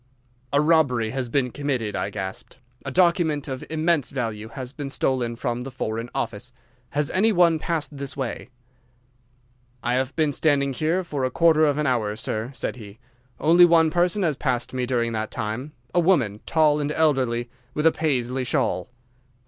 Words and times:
"'A 0.51 0.59
robbery 0.59 1.11
has 1.11 1.29
been 1.29 1.51
committed,' 1.51 1.95
I 1.95 2.09
gasped. 2.09 2.57
'A 2.85 2.89
document 2.89 3.47
of 3.47 3.63
immense 3.69 4.09
value 4.09 4.47
has 4.47 4.71
been 4.73 4.89
stolen 4.89 5.35
from 5.35 5.61
the 5.61 5.69
Foreign 5.69 6.09
Office. 6.15 6.51
Has 6.89 7.11
any 7.11 7.31
one 7.31 7.59
passed 7.59 7.95
this 7.95 8.17
way?' 8.17 8.49
"'I 9.83 9.93
have 9.93 10.15
been 10.15 10.31
standing 10.31 10.73
here 10.73 11.03
for 11.03 11.23
a 11.23 11.29
quarter 11.29 11.65
of 11.67 11.77
an 11.77 11.85
hour, 11.85 12.15
sir,' 12.15 12.49
said 12.51 12.77
he; 12.77 12.97
'only 13.39 13.63
one 13.65 13.91
person 13.91 14.23
has 14.23 14.37
passed 14.37 14.71
during 14.71 15.11
that 15.11 15.29
time—a 15.29 15.99
woman, 15.99 16.39
tall 16.47 16.79
and 16.79 16.91
elderly, 16.91 17.51
with 17.75 17.85
a 17.85 17.91
Paisley 17.91 18.43
shawl. 18.43 18.89